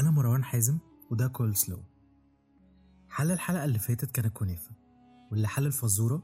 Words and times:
أنا 0.00 0.10
مروان 0.10 0.44
حازم 0.44 0.78
وده 1.10 1.28
كول 1.28 1.56
سلو. 1.56 1.82
حل 3.08 3.30
الحلقة 3.30 3.64
اللي 3.64 3.78
فاتت 3.78 4.10
كانت 4.10 4.36
كنافة 4.36 4.70
واللي 5.30 5.48
حل 5.48 5.66
الفزورة 5.66 6.22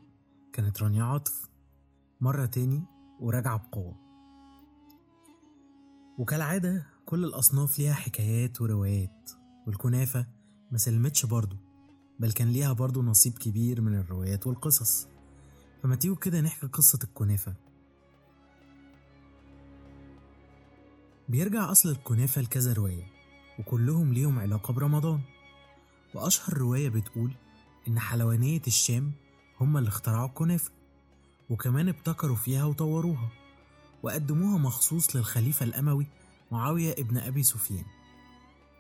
كانت 0.53 0.83
رانيا 0.83 1.05
عاطف. 1.05 1.51
مرة 2.21 2.47
تاني 2.47 2.85
وراجعة 3.21 3.57
بقوة. 3.69 3.97
وكالعادة 6.19 6.87
كل 7.07 7.25
الأصناف 7.25 7.79
ليها 7.79 7.95
حكايات 7.95 8.61
وروايات 8.61 9.31
والكنافة 9.67 10.27
ما 10.73 10.79
سلمتش 10.79 11.27
برضه 11.27 11.57
بل 12.21 12.33
كان 12.33 12.49
ليها 12.49 12.73
برضه 12.73 13.03
نصيب 13.03 13.39
كبير 13.39 13.81
من 13.81 13.95
الروايات 13.95 14.47
والقصص. 14.47 15.09
فما 15.83 15.97
تيجوا 15.97 16.17
كده 16.17 16.41
نحكي 16.41 16.67
قصة 16.67 16.99
الكنافة. 17.05 17.55
بيرجع 21.29 21.71
أصل 21.71 21.89
الكنافة 21.89 22.43
لكذا 22.43 22.73
رواية. 22.73 23.16
وكلهم 23.59 24.13
ليهم 24.13 24.39
علاقة 24.39 24.73
برمضان. 24.73 25.21
وأشهر 26.15 26.59
رواية 26.59 26.89
بتقول 26.89 27.31
إن 27.89 28.01
حلوانية 28.01 28.63
الشام 28.67 29.13
هم 29.61 29.77
اللي 29.77 29.89
اخترعوا 29.89 30.29
الكنافة 30.29 30.71
وكمان 31.51 31.89
ابتكروا 31.89 32.37
فيها 32.37 32.65
وطوروها 32.65 33.29
وقدموها 34.03 34.59
مخصوص 34.59 35.17
للخليفة 35.17 35.65
الأموي 35.65 36.07
معاوية 36.53 36.93
ابن 36.93 37.19
أبي 37.19 37.43
سفيان 37.43 37.85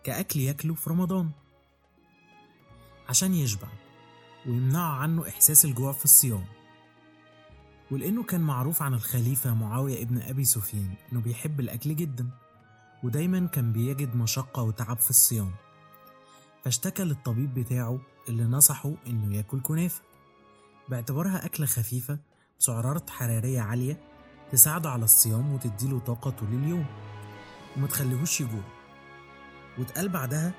كأكل 0.04 0.40
ياكله 0.40 0.74
في 0.74 0.90
رمضان. 0.90 1.30
عشان 3.08 3.34
يشبع 3.34 3.68
ويمنعوا 4.46 4.94
عنه 4.94 5.28
إحساس 5.28 5.64
الجوع 5.64 5.92
في 5.92 6.04
الصيام. 6.04 6.44
ولأنه 7.90 8.22
كان 8.22 8.40
معروف 8.40 8.82
عن 8.82 8.94
الخليفة 8.94 9.54
معاوية 9.54 10.02
ابن 10.02 10.22
أبي 10.22 10.44
سفيان 10.44 10.94
إنه 11.12 11.20
بيحب 11.20 11.60
الأكل 11.60 11.96
جدا. 11.96 12.28
ودايما 13.06 13.47
كان 13.47 13.72
بيجد 13.72 14.17
مشقة 14.17 14.62
وتعب 14.62 14.97
في 14.98 15.11
الصيام. 15.11 15.50
فاشتكى 16.64 17.05
للطبيب 17.05 17.55
بتاعه 17.55 17.98
اللي 18.28 18.44
نصحه 18.44 18.92
إنه 19.06 19.36
ياكل 19.36 19.61
كنافة. 19.61 20.03
باعتبارها 20.89 21.47
أكلة 21.47 21.67
خفيفة 21.67 22.19
بسعرات 22.61 23.11
حرارية 23.11 23.61
عالية 23.61 24.00
تساعده 24.53 24.91
على 24.91 25.05
الصيام 25.05 25.53
وتديله 25.55 25.98
طاقة 25.98 26.30
طول 26.30 26.48
اليوم 26.48 26.86
ومتخليهوش 27.77 28.41
يجوع. 28.41 28.64
واتقال 29.78 30.08
بعدها 30.08 30.52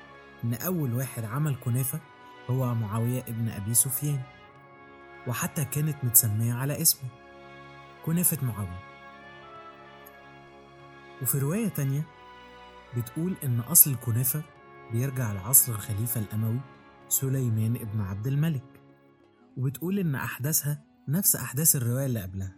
إن 0.44 0.54
أول 0.54 0.94
واحد 0.94 1.24
عمل 1.24 1.56
كنافة 1.64 2.00
هو 2.50 2.74
معاوية 2.74 3.20
ابن 3.20 3.48
أبي 3.48 3.74
سفيان 3.74 4.22
وحتى 5.26 5.64
كانت 5.64 6.04
متسمية 6.04 6.52
على 6.52 6.82
اسمه 6.82 7.10
كنافة 8.06 8.38
معاوية. 8.46 8.88
وفي 11.22 11.38
رواية 11.38 11.68
تانية 11.68 12.17
بتقول 12.96 13.36
إن 13.44 13.60
أصل 13.60 13.90
الكنافة 13.90 14.42
بيرجع 14.92 15.32
لعصر 15.32 15.72
الخليفة 15.72 16.20
الأموي 16.20 16.60
سليمان 17.08 17.76
ابن 17.76 18.00
عبد 18.00 18.26
الملك 18.26 18.80
وبتقول 19.56 19.98
إن 19.98 20.14
أحداثها 20.14 20.84
نفس 21.08 21.36
أحداث 21.36 21.76
الرواية 21.76 22.06
اللي 22.06 22.22
قبلها 22.22 22.56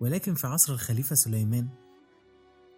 ولكن 0.00 0.34
في 0.34 0.46
عصر 0.46 0.72
الخليفة 0.72 1.14
سليمان 1.14 1.68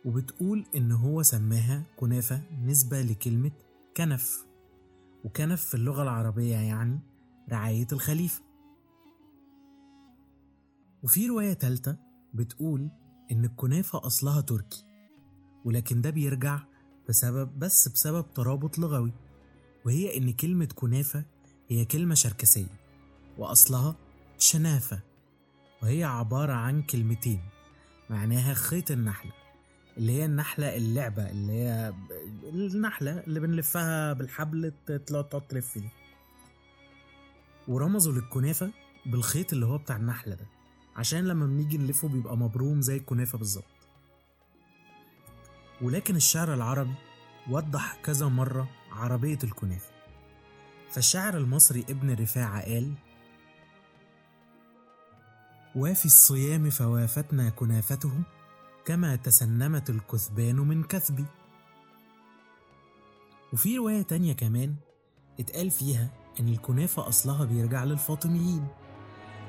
وبتقول 0.04 0.66
إن 0.76 0.92
هو 0.92 1.22
سماها 1.22 1.82
كنافة 1.96 2.42
نسبة 2.64 3.02
لكلمة 3.02 3.50
كنف 3.96 4.46
وكنف 5.24 5.64
في 5.64 5.74
اللغة 5.74 6.02
العربية 6.02 6.56
يعني 6.56 7.00
رعاية 7.50 7.86
الخليفة. 7.92 8.42
وفي 11.02 11.26
رواية 11.26 11.52
تالتة 11.52 11.96
بتقول 12.34 12.90
إن 13.32 13.44
الكنافة 13.44 14.06
أصلها 14.06 14.40
تركي. 14.40 14.84
ولكن 15.64 16.00
ده 16.00 16.10
بيرجع 16.10 16.58
بسبب 17.08 17.58
بس 17.58 17.88
بسبب 17.88 18.24
ترابط 18.34 18.78
لغوي 18.78 19.12
وهي 19.86 20.16
إن 20.18 20.32
كلمة 20.32 20.68
كنافة 20.74 21.24
هي 21.68 21.84
كلمة 21.84 22.14
شركسية 22.14 22.80
وأصلها 23.38 23.96
شنافة 24.38 25.00
وهي 25.82 26.04
عبارة 26.04 26.52
عن 26.52 26.82
كلمتين 26.82 27.40
معناها 28.10 28.54
خيط 28.54 28.90
النحلة 28.90 29.32
اللي 29.96 30.12
هي 30.12 30.24
النحلة 30.24 30.76
اللعبة 30.76 31.30
اللي 31.30 31.52
هي 31.52 31.94
النحلة 32.44 33.20
اللي 33.20 33.40
بنلفها 33.40 34.12
بالحبل 34.12 34.72
تقعد 34.86 35.46
تلف 35.48 35.78
دي 35.78 35.88
ورمزوا 37.68 38.12
للكنافة 38.12 38.70
بالخيط 39.06 39.52
اللي 39.52 39.66
هو 39.66 39.78
بتاع 39.78 39.96
النحلة 39.96 40.34
ده 40.34 40.46
عشان 40.96 41.24
لما 41.24 41.46
بنيجي 41.46 41.78
نلفه 41.78 42.08
بيبقى 42.08 42.36
مبروم 42.36 42.80
زي 42.80 42.96
الكنافة 42.96 43.38
بالظبط. 43.38 43.64
ولكن 45.82 46.16
الشعر 46.16 46.54
العربي 46.54 46.94
وضح 47.50 47.96
كذا 48.04 48.28
مرة 48.28 48.68
عربية 48.92 49.38
الكنافة 49.44 49.90
فالشاعر 50.90 51.36
المصري 51.36 51.84
ابن 51.88 52.14
رفاعة 52.14 52.62
قال 52.62 52.94
وفي 55.76 56.04
الصيام 56.06 56.70
فوافتنا 56.70 57.50
كنافته 57.50 58.12
كما 58.84 59.16
تسنمت 59.16 59.90
الكثبان 59.90 60.56
من 60.56 60.82
كثبي. 60.82 61.24
وفي 63.52 63.76
رواية 63.76 64.02
تانية 64.02 64.32
كمان 64.32 64.74
اتقال 65.40 65.70
فيها 65.70 66.08
إن 66.40 66.48
الكنافة 66.48 67.08
أصلها 67.08 67.44
بيرجع 67.44 67.84
للفاطميين 67.84 68.68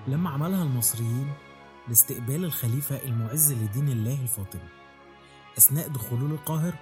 لما 0.07 0.29
عملها 0.29 0.63
المصريين 0.63 1.33
لاستقبال 1.87 2.45
الخليفة 2.45 3.03
المعز 3.03 3.53
لدين 3.53 3.89
الله 3.89 4.21
الفاطمي. 4.21 4.82
أثناء 5.57 5.87
دخوله 5.87 6.27
للقاهرة 6.27 6.79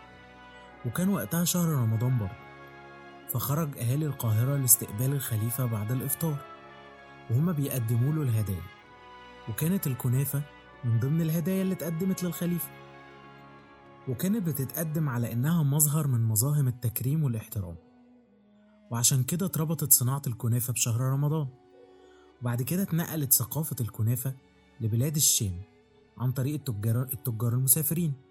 وكان 0.86 1.10
وقتها 1.10 1.46
شهر 1.46 1.70
رمضان 1.70 2.18
برضه. 2.18 2.32
فخرج 3.30 3.78
أهالي 3.78 4.06
القاهرة 4.06 4.58
لاستقبال 4.58 5.14
الخليفة 5.14 5.66
بعد 5.66 5.92
الإفطار 5.92 6.38
وهما 7.30 7.52
بيقدموا 7.52 8.14
له 8.14 8.22
الهدايا. 8.22 8.62
وكانت 9.50 9.88
الكنافة 9.88 10.42
من 10.84 11.00
ضمن 11.00 11.22
الهدايا 11.22 11.62
اللي 11.62 11.74
اتقدمت 11.74 12.24
للخليفة. 12.24 12.70
وكانت 14.08 14.48
بتتقدم 14.48 15.10
على 15.10 15.34
إنها 15.34 15.64
مظهر 15.64 16.08
من 16.08 16.24
مظاهر 16.24 16.68
التكريم 16.68 17.24
والإحترام. 17.24 17.76
وعشان 18.92 19.24
كده 19.24 19.46
اتربطت 19.46 19.94
صناعة 19.94 20.22
الكنافة 20.28 20.74
بشهر 20.74 21.02
رمضان. 21.02 21.48
وبعد 22.42 22.62
كده 22.62 22.84
اتنقلت 22.84 23.34
ثقافة 23.34 23.76
الكنافة 23.82 24.34
لبلاد 24.82 25.16
الشام 25.16 25.62
عن 26.18 26.32
طريق 26.32 26.54
التجار, 26.54 27.02
التجار 27.02 27.54
المسافرين. 27.54 28.31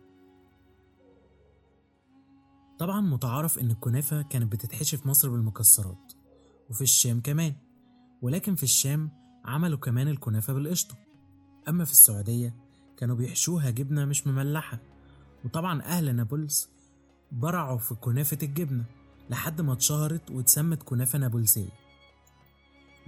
طبعا 2.81 3.01
متعارف 3.01 3.59
إن 3.59 3.71
الكنافة 3.71 4.23
كانت 4.23 4.53
بتتحشي 4.53 4.97
في 4.97 5.09
مصر 5.09 5.29
بالمكسرات 5.29 6.13
وفي 6.71 6.81
الشام 6.81 7.21
كمان 7.21 7.55
ولكن 8.23 8.55
في 8.55 8.63
الشام 8.63 9.11
عملوا 9.45 9.79
كمان 9.79 10.09
الكنافة 10.09 10.53
بالقشطة. 10.53 10.95
أما 11.69 11.85
في 11.85 11.91
السعودية 11.91 12.55
كانوا 12.97 13.17
بيحشوها 13.17 13.71
جبنة 13.71 14.05
مش 14.05 14.27
مملحة 14.27 14.79
وطبعا 15.45 15.83
أهل 15.83 16.17
نابلس 16.17 16.71
برعوا 17.33 17.79
في 17.79 17.95
كنافة 17.95 18.39
الجبنة 18.43 18.85
لحد 19.31 19.61
ما 19.61 19.73
اتشهرت 19.73 20.31
واتسمت 20.31 20.83
كنافة 20.83 21.19
نابلسية. 21.19 21.73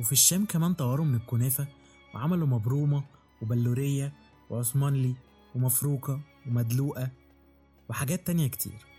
وفي 0.01 0.13
الشام 0.13 0.45
كمان 0.47 0.75
طوروا 0.75 1.07
من 1.07 1.15
الكنافة 1.15 1.67
وعملوا 2.15 2.47
مبرومة 2.47 3.05
وبلورية 3.43 4.13
وعثمانلي 4.51 5.15
ومفروكة 5.55 6.21
ومدلوقة 6.47 7.11
وحاجات 7.89 8.27
تانية 8.27 8.47
كتير. 8.47 8.92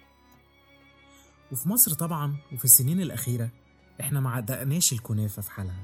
وفي 1.54 1.70
مصر 1.70 1.94
طبعا 1.94 2.36
وفي 2.54 2.66
السنين 2.66 3.02
الأخيرة 3.02 3.50
إحنا 4.02 4.20
ما 4.20 4.30
عتقناش 4.30 4.94
الكنافة 4.94 5.42
في 5.42 5.52
حالها. 5.52 5.84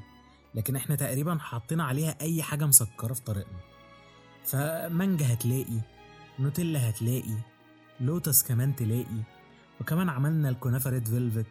لكن 0.55 0.75
إحنا 0.75 0.95
تقريبا 0.95 1.37
حطينا 1.39 1.83
عليها 1.83 2.15
أي 2.21 2.43
حاجة 2.43 2.65
مسكرة 2.65 3.13
في 3.13 3.21
طريقنا. 3.21 3.59
فمانجا 4.45 5.33
هتلاقي 5.33 5.81
نوتيلا 6.39 6.89
هتلاقي 6.89 7.37
لوتس 7.99 8.43
كمان 8.43 8.75
تلاقي 8.75 9.23
وكمان 9.81 10.09
عملنا 10.09 10.49
الكنافة 10.49 10.89
red 10.89 11.07
velvet 11.07 11.45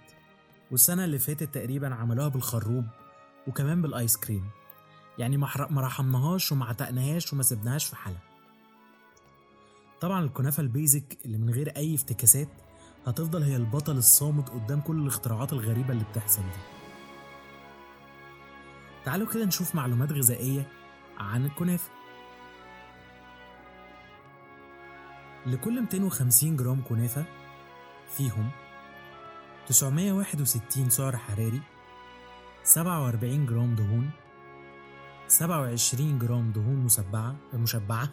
والسنة 0.70 1.04
اللي 1.04 1.18
فاتت 1.18 1.54
تقريبا 1.54 1.94
عملوها 1.94 2.28
بالخروب 2.28 2.86
وكمان 3.46 3.82
بال 3.82 3.96
ice 3.96 4.16
cream. 4.16 4.50
يعني 5.18 5.36
ما 5.36 5.80
رحمناهاش 5.80 6.52
وما 6.52 6.64
عتقناهاش 6.64 7.32
وما 7.32 7.42
سبناهاش 7.42 7.84
في 7.86 7.96
حالها. 7.96 8.22
طبعا 10.00 10.24
الكنافة 10.24 10.60
البيزك 10.60 11.18
اللي 11.24 11.38
من 11.38 11.50
غير 11.50 11.76
أي 11.76 11.94
افتكاسات 11.94 12.48
هتفضل 13.08 13.42
هي 13.42 13.56
البطل 13.56 13.96
الصامت 13.96 14.48
قدام 14.48 14.80
كل 14.80 15.02
الاختراعات 15.02 15.52
الغريبة 15.52 15.92
اللي 15.92 16.04
بتحصل 16.04 16.42
دي. 16.42 16.60
تعالوا 19.04 19.26
كده 19.32 19.44
نشوف 19.44 19.74
معلومات 19.74 20.12
غذائية 20.12 20.68
عن 21.18 21.44
الكنافة. 21.46 21.90
لكل 25.46 25.80
250 25.80 26.56
جرام 26.56 26.82
كنافة 26.88 27.24
فيهم 28.16 28.50
961 29.68 30.90
سعر 30.90 31.16
حراري 31.16 31.60
47 32.62 33.46
جرام 33.46 33.74
دهون 33.74 34.10
27 35.28 36.18
جرام 36.18 36.52
دهون 36.52 36.76
مشبعة 36.76 37.36
مشبعة 37.54 38.08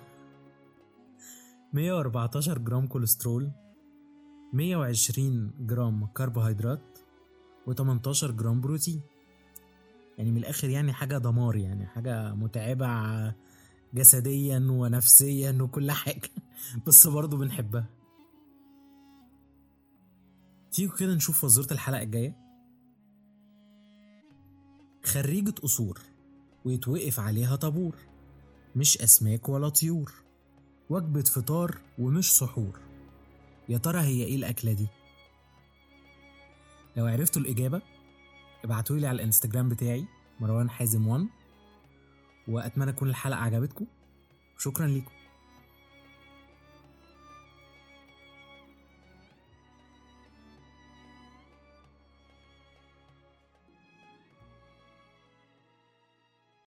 114 1.73 2.57
جرام 2.57 2.87
كوليسترول 2.87 3.51
120 4.55 5.51
جرام 5.59 6.05
كربوهيدرات 6.05 6.99
و18 7.67 8.25
جرام 8.25 8.61
بروتين. 8.61 9.01
يعني 10.17 10.31
من 10.31 10.37
الآخر 10.37 10.69
يعني 10.69 10.93
حاجة 10.93 11.17
دمار 11.17 11.55
يعني 11.55 11.85
حاجة 11.85 12.33
متعبة 12.33 12.87
جسديا 13.93 14.67
ونفسيا 14.69 15.57
وكل 15.61 15.91
حاجة 15.91 16.29
بس 16.87 17.07
برضه 17.07 17.37
بنحبها. 17.37 17.89
تيجوا 20.71 20.97
كده 20.97 21.15
نشوف 21.15 21.43
وزورة 21.43 21.67
الحلقة 21.71 22.03
الجاية. 22.03 22.35
خريجة 25.05 25.51
قصور 25.51 25.99
ويتوقف 26.65 27.19
عليها 27.19 27.55
طابور 27.55 27.95
مش 28.75 28.97
أسماك 28.97 29.49
ولا 29.49 29.69
طيور 29.69 30.13
وجبة 30.89 31.21
فطار 31.21 31.77
ومش 31.99 32.37
سحور. 32.37 32.84
يا 33.69 33.77
ترى 33.77 33.99
هي 34.01 34.23
إيه 34.23 34.35
الأكلة 34.35 34.73
دي؟ 34.73 34.87
لو 36.97 37.05
عرفتوا 37.05 37.41
الإجابة 37.41 37.81
ابعتولي 38.63 39.07
على 39.07 39.15
الإنستجرام 39.15 39.69
بتاعي 39.69 40.05
مروان 40.39 40.69
حازم 40.69 41.07
1 41.07 41.25
وأتمنى 42.47 42.91
تكون 42.91 43.09
الحلقة 43.09 43.39
عجبتكم 43.39 43.85
وشكرا 44.57 44.87
ليكم 44.87 45.11